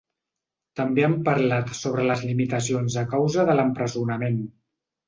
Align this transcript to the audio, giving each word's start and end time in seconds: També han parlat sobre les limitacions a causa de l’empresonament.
També 0.79 1.05
han 1.07 1.13
parlat 1.27 1.75
sobre 1.81 2.09
les 2.09 2.27
limitacions 2.31 2.99
a 3.05 3.07
causa 3.13 3.47
de 3.53 3.61
l’empresonament. 3.61 4.43